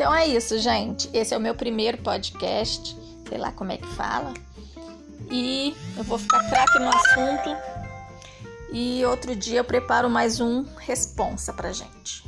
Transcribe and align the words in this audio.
Então 0.00 0.14
é 0.14 0.26
isso, 0.26 0.58
gente. 0.58 1.10
Esse 1.12 1.34
é 1.34 1.36
o 1.36 1.40
meu 1.40 1.54
primeiro 1.54 1.98
podcast, 1.98 2.96
sei 3.28 3.36
lá 3.36 3.52
como 3.52 3.70
é 3.70 3.76
que 3.76 3.86
fala. 3.88 4.32
E 5.30 5.76
eu 5.94 6.02
vou 6.04 6.16
ficar 6.16 6.42
craque 6.48 6.78
no 6.78 6.88
assunto. 6.88 7.54
E 8.72 9.04
outro 9.04 9.36
dia 9.36 9.60
eu 9.60 9.64
preparo 9.64 10.08
mais 10.08 10.40
um 10.40 10.64
responsa 10.78 11.52
pra 11.52 11.70
gente. 11.70 12.24